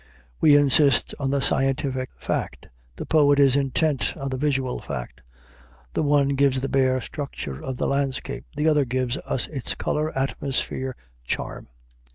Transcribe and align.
We 0.39 0.55
insist 0.55 1.13
on 1.19 1.29
the 1.29 1.43
scientific 1.43 2.09
fact; 2.17 2.69
the 2.95 3.05
poet 3.05 3.39
is 3.39 3.55
intent 3.55 4.17
on 4.17 4.29
the 4.29 4.35
visual 4.37 4.81
fact. 4.81 5.21
The 5.93 6.01
one 6.01 6.29
gives 6.29 6.61
the 6.61 6.69
bare 6.69 6.99
structure 7.01 7.63
of 7.63 7.77
the 7.77 7.85
landscape; 7.85 8.45
the 8.55 8.67
other 8.67 8.83
gives 8.83 9.17
us 9.17 9.45
its 9.49 9.75
color, 9.75 10.11
atmosphere, 10.17 10.95
charm. 11.23 11.67